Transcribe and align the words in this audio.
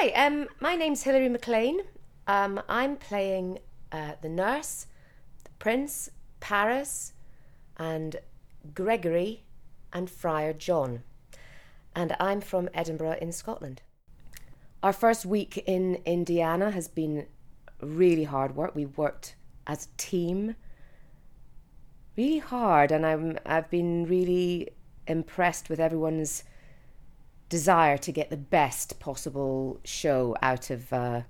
Hi, 0.00 0.10
um, 0.10 0.46
my 0.60 0.76
name's 0.76 1.02
Hilary 1.02 1.28
Maclean. 1.28 1.80
Um, 2.28 2.62
I'm 2.68 2.94
playing 2.94 3.58
uh, 3.90 4.12
the 4.22 4.28
nurse, 4.28 4.86
the 5.42 5.50
prince, 5.58 6.08
Paris, 6.38 7.14
and 7.76 8.14
Gregory, 8.74 9.42
and 9.92 10.08
Friar 10.08 10.52
John. 10.52 11.02
And 11.96 12.14
I'm 12.20 12.40
from 12.40 12.68
Edinburgh 12.72 13.18
in 13.20 13.32
Scotland. 13.32 13.82
Our 14.84 14.92
first 14.92 15.26
week 15.26 15.64
in 15.66 15.96
Indiana 16.04 16.70
has 16.70 16.86
been 16.86 17.26
really 17.80 18.24
hard 18.24 18.54
work. 18.54 18.76
We 18.76 18.86
worked 18.86 19.34
as 19.66 19.86
a 19.86 19.96
team 19.96 20.54
really 22.16 22.38
hard, 22.38 22.92
and 22.92 23.04
I'm, 23.04 23.36
I've 23.44 23.68
been 23.68 24.06
really 24.06 24.68
impressed 25.08 25.68
with 25.68 25.80
everyone's 25.80 26.44
desire 27.48 27.96
to 27.98 28.12
get 28.12 28.30
the 28.30 28.36
best 28.36 28.98
possible 29.00 29.80
show 29.84 30.36
out 30.42 30.70
of 30.70 30.92
uh, 30.92 31.22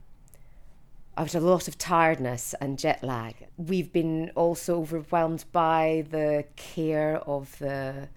out 1.17 1.35
of 1.35 1.43
a 1.43 1.47
lot 1.47 1.67
of 1.67 1.77
tiredness 1.77 2.55
and 2.61 2.79
jet 2.79 3.03
lag. 3.03 3.35
We've 3.57 3.93
been 3.93 4.31
also 4.37 4.79
overwhelmed 4.81 5.45
by 5.51 6.05
the 6.11 6.45
care 6.55 7.17
of 7.17 7.59
the 7.59 8.09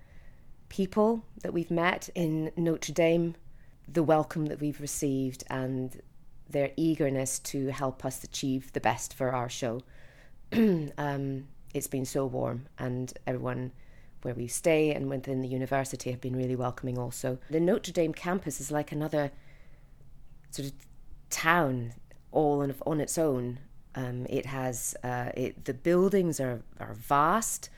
people 0.70 1.26
that 1.42 1.52
we've 1.52 1.72
met 1.72 2.10
in 2.14 2.52
Notre 2.56 2.94
Dame, 2.94 3.36
the 3.88 4.04
welcome 4.04 4.46
that 4.46 4.62
we've 4.62 4.80
received, 4.80 5.44
and 5.50 6.00
their 6.48 6.72
eagerness 6.78 7.40
to 7.40 7.68
help 7.70 8.06
us 8.06 8.24
achieve 8.24 8.72
the 8.74 8.80
best 8.80 9.16
for 9.16 9.32
our 9.34 9.50
show. 9.50 9.82
um, 10.54 11.48
it's 11.74 11.88
been 11.88 12.06
so 12.06 12.26
warm, 12.28 12.68
and 12.78 13.14
everyone 13.26 13.72
where 14.22 14.34
we 14.34 14.48
stay 14.48 14.94
and 14.94 15.10
within 15.10 15.42
the 15.42 15.48
university 15.48 16.12
have 16.12 16.22
been 16.22 16.36
really 16.36 16.56
welcoming 16.56 16.98
also. 16.98 17.38
The 17.50 17.60
Notre 17.60 17.92
Dame 17.92 18.14
campus 18.14 18.60
is 18.60 18.72
like 18.72 18.92
another 18.92 19.32
sort 20.52 20.68
of 20.68 20.74
town 21.30 21.94
all 22.32 22.62
on, 22.62 22.74
on 22.86 23.00
its 23.00 23.18
own. 23.18 23.60
Um, 23.96 24.26
it 24.30 24.46
has 24.46 24.96
uh, 25.04 25.32
it, 25.36 25.66
the 25.66 25.74
buildings 25.74 26.40
are 26.40 26.62
are 26.80 26.94
vast 26.94 27.70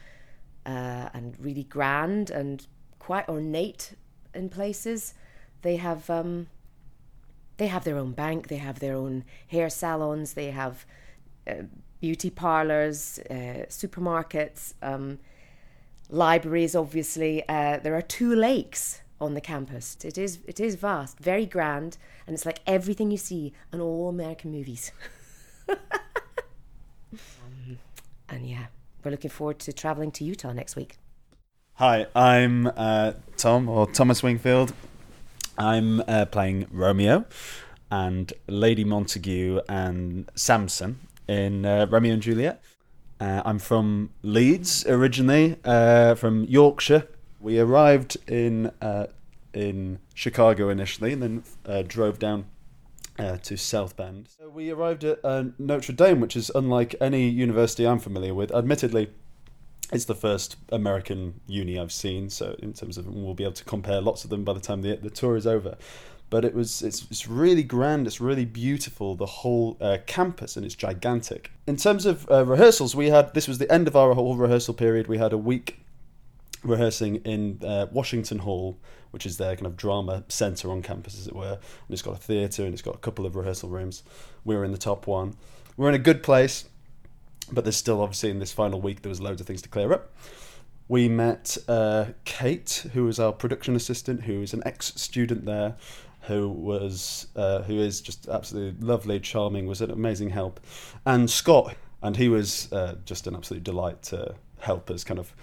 uh, 0.65 1.09
and 1.13 1.35
really 1.39 1.63
grand 1.63 2.29
and 2.29 2.65
quite 2.99 3.27
ornate 3.27 3.95
in 4.33 4.49
places. 4.49 5.13
They 5.63 5.77
have 5.77 6.09
um, 6.09 6.47
they 7.57 7.67
have 7.67 7.83
their 7.83 7.97
own 7.97 8.11
bank. 8.11 8.47
They 8.47 8.57
have 8.57 8.79
their 8.79 8.95
own 8.95 9.23
hair 9.47 9.69
salons. 9.69 10.33
They 10.33 10.51
have 10.51 10.85
uh, 11.47 11.63
beauty 11.99 12.29
parlors, 12.29 13.19
uh, 13.29 13.65
supermarkets. 13.69 14.73
Um, 14.81 15.19
libraries, 16.13 16.75
obviously. 16.75 17.43
Uh, 17.49 17.79
there 17.79 17.95
are 17.95 18.01
two 18.01 18.33
lakes 18.33 19.01
on 19.19 19.33
the 19.33 19.41
campus. 19.41 19.97
It 20.03 20.17
is 20.17 20.39
it 20.47 20.59
is 20.59 20.75
vast, 20.75 21.19
very 21.19 21.45
grand, 21.45 21.97
and 22.25 22.33
it's 22.33 22.45
like 22.45 22.59
everything 22.65 23.11
you 23.11 23.17
see 23.17 23.53
in 23.71 23.81
all 23.81 24.09
American 24.09 24.51
movies. 24.51 24.91
and 28.29 28.47
yeah, 28.47 28.67
we're 29.03 29.11
looking 29.11 29.31
forward 29.31 29.59
to 29.59 29.73
traveling 29.73 30.11
to 30.11 30.23
Utah 30.23 30.53
next 30.53 30.75
week. 30.75 30.97
Hi, 31.75 32.05
I'm 32.15 32.67
uh, 32.67 33.13
Tom 33.35 33.67
or 33.67 33.87
Thomas 33.87 34.21
Wingfield. 34.21 34.73
I'm 35.57 36.01
uh, 36.01 36.25
playing 36.25 36.67
Romeo 36.71 37.25
and 37.89 38.31
Lady 38.47 38.83
Montague 38.83 39.59
and 39.67 40.29
Samson 40.35 40.99
in 41.27 41.65
uh, 41.65 41.87
Romeo 41.89 42.13
and 42.13 42.21
Juliet. 42.21 42.61
Uh, 43.19 43.41
I'm 43.45 43.59
from 43.59 44.09
Leeds 44.21 44.85
originally, 44.87 45.57
uh, 45.63 46.15
from 46.15 46.43
Yorkshire. 46.45 47.07
We 47.39 47.59
arrived 47.59 48.17
in 48.27 48.71
uh, 48.81 49.07
in 49.53 49.99
Chicago 50.13 50.69
initially, 50.69 51.13
and 51.13 51.21
then 51.21 51.43
uh, 51.65 51.83
drove 51.83 52.19
down 52.19 52.45
uh, 53.19 53.37
to 53.37 53.57
South 53.57 53.95
Bend. 53.95 54.29
So 54.37 54.49
we 54.49 54.71
arrived 54.71 55.03
at 55.03 55.19
uh, 55.23 55.45
Notre 55.59 55.93
Dame, 55.93 56.19
which 56.19 56.35
is 56.35 56.51
unlike 56.55 56.95
any 56.99 57.29
university 57.29 57.87
I'm 57.87 57.99
familiar 57.99 58.33
with. 58.33 58.51
Admittedly, 58.51 59.09
it's 59.91 60.05
the 60.05 60.15
first 60.15 60.57
American 60.71 61.39
uni 61.47 61.79
I've 61.79 61.91
seen, 61.91 62.29
so 62.29 62.55
in 62.59 62.73
terms 62.73 62.97
of 62.97 63.07
we'll 63.07 63.35
be 63.35 63.43
able 63.43 63.53
to 63.53 63.63
compare 63.63 64.01
lots 64.01 64.23
of 64.23 64.29
them 64.29 64.43
by 64.43 64.53
the 64.53 64.59
time 64.59 64.81
the 64.81 64.95
the 64.95 65.09
tour 65.09 65.35
is 65.35 65.45
over 65.45 65.77
but 66.33 66.43
it 66.43 66.55
was 66.55 66.81
it's, 66.81 67.05
it's 67.11 67.27
really 67.27 67.61
grand 67.61 68.07
it's 68.07 68.19
really 68.19 68.43
beautiful 68.43 69.13
the 69.13 69.27
whole 69.27 69.77
uh, 69.79 69.99
campus 70.07 70.57
and 70.57 70.65
it's 70.65 70.73
gigantic. 70.73 71.51
In 71.67 71.75
terms 71.75 72.07
of 72.07 72.27
uh, 72.31 72.43
rehearsals 72.43 72.95
we 72.95 73.09
had 73.09 73.35
this 73.35 73.47
was 73.47 73.59
the 73.59 73.71
end 73.71 73.87
of 73.87 73.95
our 73.95 74.15
whole 74.15 74.35
rehearsal 74.35 74.73
period. 74.73 75.05
We 75.05 75.19
had 75.19 75.31
a 75.31 75.37
week 75.37 75.77
rehearsing 76.63 77.17
in 77.17 77.59
uh, 77.63 77.85
washington 77.91 78.39
hall 78.39 78.79
which 79.11 79.27
is 79.27 79.37
their 79.37 79.55
kind 79.55 79.67
of 79.67 79.77
drama 79.77 80.23
center 80.27 80.71
on 80.71 80.81
campus 80.81 81.19
as 81.19 81.27
it 81.27 81.35
were. 81.35 81.59
And 81.85 81.91
it's 81.91 82.01
got 82.01 82.15
a 82.15 82.19
theater 82.29 82.63
and 82.65 82.73
it's 82.73 82.81
got 82.81 82.95
a 82.95 83.03
couple 83.05 83.27
of 83.27 83.35
rehearsal 83.35 83.69
rooms. 83.69 84.01
We 84.43 84.55
were 84.55 84.63
in 84.63 84.71
the 84.71 84.79
top 84.79 85.05
one. 85.05 85.35
We're 85.77 85.89
in 85.89 85.95
a 85.95 85.99
good 86.09 86.23
place 86.23 86.65
but 87.51 87.63
there's 87.63 87.77
still 87.77 88.01
obviously 88.01 88.31
in 88.31 88.39
this 88.39 88.51
final 88.51 88.81
week 88.81 89.03
there 89.03 89.09
was 89.09 89.21
loads 89.21 89.39
of 89.39 89.45
things 89.45 89.61
to 89.61 89.69
clear 89.69 89.93
up. 89.93 90.11
We 90.87 91.07
met 91.07 91.57
uh, 91.67 92.07
Kate, 92.25 92.87
who 92.93 93.05
was 93.05 93.19
our 93.19 93.31
production 93.31 93.75
assistant, 93.75 94.23
who 94.23 94.41
is 94.41 94.53
an 94.53 94.63
ex 94.65 94.93
student 94.95 95.45
there, 95.45 95.75
who 96.23 96.49
was 96.49 97.27
uh, 97.35 97.63
who 97.63 97.79
is 97.79 98.01
just 98.01 98.27
absolutely 98.27 98.85
lovely, 98.85 99.19
charming, 99.19 99.67
was 99.67 99.81
an 99.81 99.91
amazing 99.91 100.29
help, 100.29 100.59
and 101.05 101.29
Scott, 101.29 101.75
and 102.01 102.17
he 102.17 102.29
was 102.29 102.71
uh, 102.71 102.95
just 103.05 103.27
an 103.27 103.35
absolute 103.35 103.63
delight 103.63 104.01
to 104.03 104.35
help 104.59 104.89
us 104.89 105.03
kind 105.03 105.19
of 105.19 105.33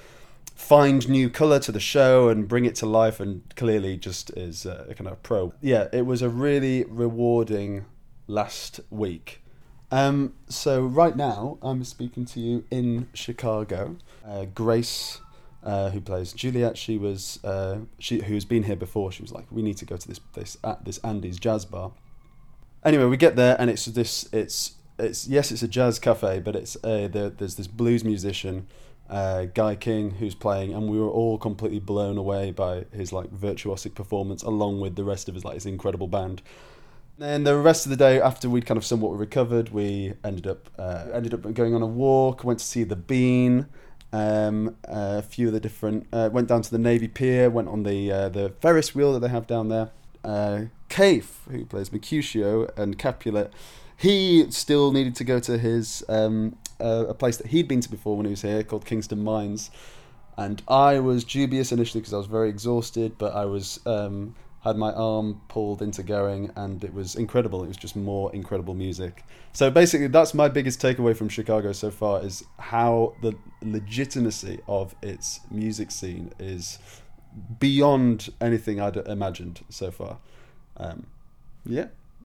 find 0.55 1.09
new 1.09 1.31
color 1.31 1.59
to 1.59 1.73
the 1.73 1.81
show 1.81 2.29
and 2.29 2.47
bring 2.49 2.65
it 2.65 2.75
to 2.77 2.87
life, 2.87 3.21
and 3.21 3.43
clearly 3.57 3.97
just 3.97 4.31
is 4.37 4.67
a 4.67 4.95
kind 4.97 5.09
of 5.09 5.23
pro. 5.23 5.53
Yeah, 5.61 5.89
it 5.93 6.07
was 6.07 6.23
a 6.23 6.29
really 6.29 6.85
rewarding 6.85 7.85
last 8.27 8.81
week. 8.91 9.43
Um, 9.91 10.35
so 10.49 10.83
right 10.83 11.17
now 11.17 11.59
I'm 11.63 11.83
speaking 11.85 12.25
to 12.27 12.41
you 12.41 12.65
in 12.71 13.09
Chicago. 13.13 13.97
Uh, 14.27 14.45
Grace 14.45 15.21
uh, 15.63 15.91
who 15.91 16.01
plays 16.01 16.33
Juliet. 16.33 16.77
She 16.77 16.99
was 16.99 17.43
uh, 17.45 17.81
she 17.99 18.23
who's 18.23 18.45
been 18.45 18.65
here 18.65 18.77
before. 18.77 19.13
She 19.13 19.23
was 19.23 19.33
like, 19.33 19.47
we 19.51 19.63
need 19.63 19.77
to 19.79 19.85
go 19.85 19.97
to 19.97 20.09
this 20.09 20.21
this 20.35 20.57
at 20.65 20.85
this 20.85 20.99
Andy's 20.99 21.39
jazz 21.39 21.65
bar. 21.65 21.93
Anyway, 22.85 23.05
we 23.05 23.17
get 23.17 23.37
there 23.37 23.57
and 23.59 23.69
it's 23.71 23.85
this 23.87 24.29
it's 24.33 24.75
it's 24.99 25.27
yes 25.29 25.51
it's 25.53 25.63
a 25.63 25.69
jazz 25.69 25.99
cafe, 25.99 26.41
but 26.41 26.57
it's 26.57 26.77
a, 26.85 27.09
there, 27.09 27.31
there's 27.31 27.57
this 27.57 27.67
blues 27.67 28.05
musician. 28.05 28.67
Uh, 29.09 29.47
Guy 29.47 29.75
King, 29.75 30.13
who's 30.13 30.37
playing, 30.37 30.73
and 30.73 30.89
we 30.89 30.97
were 30.97 31.11
all 31.11 31.37
completely 31.37 31.81
blown 31.81 32.17
away 32.17 32.53
by 32.53 32.85
his 32.93 33.13
like 33.13 33.29
virtuosic 33.31 33.93
performance, 33.97 34.45
along 34.45 34.81
with 34.81 34.95
the 34.95 35.03
rest 35.03 35.29
of 35.29 35.35
his 35.35 35.45
like 35.45 35.55
his 35.55 35.67
incredible 35.67 36.07
band. 36.07 36.43
And 37.19 37.45
the 37.45 37.59
rest 37.59 37.85
of 37.85 37.91
the 37.91 37.97
day, 37.97 38.21
after 38.21 38.49
we'd 38.49 38.65
kind 38.65 38.79
of 38.79 38.85
somewhat 38.85 39.19
recovered, 39.19 39.71
we 39.71 40.15
ended 40.25 40.47
up 40.47 40.71
uh, 40.79 41.07
ended 41.13 41.35
up 41.35 41.53
going 41.55 41.75
on 41.75 41.83
a 41.83 41.87
walk. 41.87 42.45
Went 42.45 42.61
to 42.61 42.65
see 42.65 42.85
the 42.85 42.95
Bean, 42.95 43.67
um, 44.13 44.77
a 44.85 45.23
few 45.23 45.49
of 45.49 45.53
the 45.53 45.61
different 45.61 46.07
uh, 46.13 46.31
went 46.33 46.49
down 46.49 46.63
to 46.63 46.71
the 46.71 46.79
Navy 46.79 47.09
Pier, 47.09 47.49
went 47.51 47.69
on 47.69 47.85
the 47.85 48.11
uh, 48.11 48.29
the 48.29 48.51
Ferris 48.61 48.95
wheel 48.95 49.13
that 49.13 49.21
they 49.21 49.29
have 49.29 49.47
down 49.47 49.69
there. 49.69 49.91
Uh, 50.25 50.65
Kaif, 50.89 51.49
who 51.51 51.65
plays 51.65 51.93
Mercutio 51.93 52.71
and 52.77 52.99
Capulet, 52.99 53.53
he 53.97 54.51
still 54.51 54.93
needed 54.93 55.15
to 55.17 55.25
go 55.25 55.39
to 55.41 55.57
his 55.59 56.05
um, 56.09 56.57
uh, 56.81 57.07
a 57.09 57.15
place 57.15 57.37
that 57.37 57.49
he'd 57.49 57.69
been 57.69 57.81
to 57.81 57.91
before 57.91 58.17
when 58.17 58.27
he 58.27 58.31
was 58.31 58.43
here 58.43 58.63
called 58.63 58.85
Kingston 58.85 59.23
Mines, 59.23 59.71
and 60.37 60.63
I 60.69 60.99
was 60.99 61.25
dubious 61.25 61.71
initially 61.71 62.01
because 62.01 62.15
I 62.15 62.19
was 62.19 62.27
very 62.27 62.49
exhausted, 62.49 63.17
but 63.19 63.35
I 63.35 63.45
was 63.45 63.79
um, 63.87 64.35
had 64.63 64.77
my 64.77 64.93
arm 64.93 65.41
pulled 65.49 65.81
into 65.81 66.03
going 66.03 66.51
and 66.55 66.85
it 66.85 66.93
was 66.93 67.15
incredible. 67.15 67.65
It 67.65 67.69
was 67.69 67.77
just 67.77 67.97
more 67.97 68.33
incredible 68.35 68.75
music. 68.75 69.25
So 69.53 69.71
basically 69.71 70.09
that's 70.09 70.35
my 70.35 70.49
biggest 70.49 70.81
takeaway 70.81 71.17
from 71.17 71.29
chicago 71.29 71.73
so 71.73 71.91
far 71.91 72.23
is 72.23 72.45
how 72.59 73.15
the 73.23 73.35
legitimacy 73.63 74.61
of 74.69 74.95
its 75.03 75.41
music 75.51 75.91
scene 75.91 76.33
is 76.39 76.79
beyond 77.59 78.29
anything 78.41 78.81
i'd 78.81 78.97
imagined 78.97 79.65
so 79.69 79.91
far. 79.91 80.19
Um, 80.77 81.07
yeah 81.65 81.87